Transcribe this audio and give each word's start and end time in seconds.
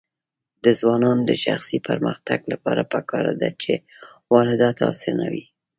د 0.63 0.65
ځوانانو 0.79 1.21
د 1.29 1.33
شخصي 1.45 1.77
پرمختګ 1.87 2.39
لپاره 2.51 2.81
پکار 2.93 3.25
ده 3.41 3.49
چې 3.61 3.73
واردات 4.33 4.77
اسانوي. 4.91 5.45